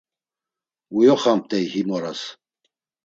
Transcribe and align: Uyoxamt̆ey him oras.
Uyoxamt̆ey 0.97 1.65
him 1.73 1.87
oras. 1.97 2.21